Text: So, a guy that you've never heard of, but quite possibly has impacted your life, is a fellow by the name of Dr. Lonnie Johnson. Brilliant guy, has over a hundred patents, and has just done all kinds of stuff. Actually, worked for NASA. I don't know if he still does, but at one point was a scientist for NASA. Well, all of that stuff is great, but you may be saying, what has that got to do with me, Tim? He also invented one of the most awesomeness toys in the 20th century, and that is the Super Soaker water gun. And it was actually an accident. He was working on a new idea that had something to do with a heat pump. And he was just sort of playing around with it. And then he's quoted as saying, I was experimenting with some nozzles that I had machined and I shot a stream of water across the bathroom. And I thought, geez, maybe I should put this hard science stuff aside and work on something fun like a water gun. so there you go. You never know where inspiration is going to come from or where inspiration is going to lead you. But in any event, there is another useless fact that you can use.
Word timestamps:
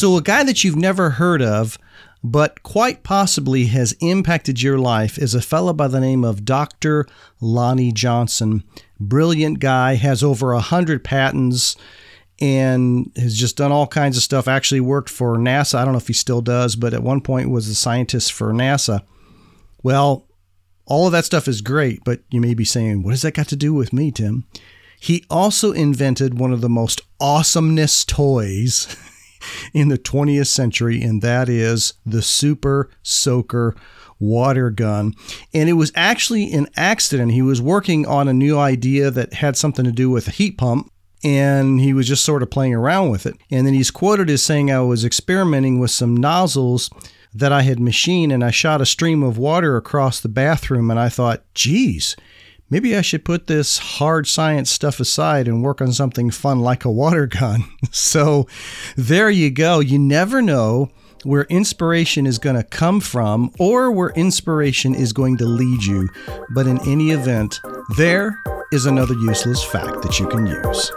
So, 0.00 0.16
a 0.16 0.22
guy 0.22 0.44
that 0.44 0.64
you've 0.64 0.76
never 0.76 1.10
heard 1.10 1.42
of, 1.42 1.76
but 2.24 2.62
quite 2.62 3.02
possibly 3.02 3.66
has 3.66 3.94
impacted 4.00 4.62
your 4.62 4.78
life, 4.78 5.18
is 5.18 5.34
a 5.34 5.42
fellow 5.42 5.74
by 5.74 5.88
the 5.88 6.00
name 6.00 6.24
of 6.24 6.46
Dr. 6.46 7.04
Lonnie 7.38 7.92
Johnson. 7.92 8.64
Brilliant 8.98 9.58
guy, 9.58 9.96
has 9.96 10.22
over 10.22 10.54
a 10.54 10.60
hundred 10.60 11.04
patents, 11.04 11.76
and 12.40 13.12
has 13.14 13.36
just 13.36 13.58
done 13.58 13.72
all 13.72 13.86
kinds 13.86 14.16
of 14.16 14.22
stuff. 14.22 14.48
Actually, 14.48 14.80
worked 14.80 15.10
for 15.10 15.36
NASA. 15.36 15.74
I 15.74 15.84
don't 15.84 15.92
know 15.92 15.98
if 15.98 16.06
he 16.06 16.14
still 16.14 16.40
does, 16.40 16.76
but 16.76 16.94
at 16.94 17.02
one 17.02 17.20
point 17.20 17.50
was 17.50 17.68
a 17.68 17.74
scientist 17.74 18.32
for 18.32 18.54
NASA. 18.54 19.02
Well, 19.82 20.26
all 20.86 21.04
of 21.04 21.12
that 21.12 21.26
stuff 21.26 21.46
is 21.46 21.60
great, 21.60 22.00
but 22.06 22.20
you 22.30 22.40
may 22.40 22.54
be 22.54 22.64
saying, 22.64 23.02
what 23.02 23.10
has 23.10 23.20
that 23.20 23.34
got 23.34 23.48
to 23.48 23.54
do 23.54 23.74
with 23.74 23.92
me, 23.92 24.10
Tim? 24.10 24.46
He 24.98 25.26
also 25.28 25.72
invented 25.72 26.38
one 26.38 26.54
of 26.54 26.62
the 26.62 26.70
most 26.70 27.02
awesomeness 27.20 28.02
toys 28.06 28.96
in 29.72 29.88
the 29.88 29.98
20th 29.98 30.48
century, 30.48 31.02
and 31.02 31.22
that 31.22 31.48
is 31.48 31.94
the 32.04 32.22
Super 32.22 32.90
Soaker 33.02 33.74
water 34.20 34.70
gun. 34.70 35.14
And 35.52 35.68
it 35.68 35.74
was 35.74 35.90
actually 35.94 36.52
an 36.52 36.68
accident. 36.76 37.32
He 37.32 37.42
was 37.42 37.60
working 37.60 38.06
on 38.06 38.28
a 38.28 38.34
new 38.34 38.58
idea 38.58 39.10
that 39.10 39.34
had 39.34 39.56
something 39.56 39.84
to 39.84 39.92
do 39.92 40.10
with 40.10 40.28
a 40.28 40.32
heat 40.32 40.58
pump. 40.58 40.92
And 41.22 41.80
he 41.80 41.92
was 41.92 42.08
just 42.08 42.24
sort 42.24 42.42
of 42.42 42.50
playing 42.50 42.74
around 42.74 43.10
with 43.10 43.26
it. 43.26 43.36
And 43.50 43.66
then 43.66 43.74
he's 43.74 43.90
quoted 43.90 44.30
as 44.30 44.42
saying, 44.42 44.70
I 44.70 44.80
was 44.80 45.04
experimenting 45.04 45.78
with 45.78 45.90
some 45.90 46.16
nozzles 46.16 46.88
that 47.34 47.52
I 47.52 47.62
had 47.62 47.78
machined 47.78 48.32
and 48.32 48.42
I 48.42 48.50
shot 48.50 48.80
a 48.80 48.86
stream 48.86 49.22
of 49.22 49.36
water 49.36 49.76
across 49.76 50.20
the 50.20 50.30
bathroom. 50.30 50.90
And 50.90 50.98
I 50.98 51.10
thought, 51.10 51.44
geez, 51.54 52.16
maybe 52.70 52.96
I 52.96 53.02
should 53.02 53.24
put 53.24 53.46
this 53.46 53.78
hard 53.78 54.26
science 54.26 54.70
stuff 54.70 55.00
aside 55.00 55.48
and 55.48 55.62
work 55.62 55.82
on 55.82 55.92
something 55.92 56.30
fun 56.30 56.60
like 56.60 56.84
a 56.84 56.90
water 56.90 57.26
gun. 57.26 57.64
so 57.90 58.46
there 58.96 59.28
you 59.28 59.50
go. 59.50 59.80
You 59.80 59.98
never 59.98 60.40
know 60.40 60.90
where 61.24 61.44
inspiration 61.44 62.26
is 62.26 62.38
going 62.38 62.56
to 62.56 62.62
come 62.62 63.00
from 63.00 63.52
or 63.58 63.90
where 63.90 64.10
inspiration 64.10 64.94
is 64.94 65.12
going 65.12 65.36
to 65.36 65.44
lead 65.44 65.84
you. 65.84 66.08
But 66.50 66.66
in 66.66 66.80
any 66.88 67.10
event, 67.10 67.60
there 67.96 68.42
is 68.72 68.86
another 68.86 69.14
useless 69.14 69.62
fact 69.62 70.02
that 70.02 70.18
you 70.18 70.28
can 70.28 70.46
use. 70.46 70.90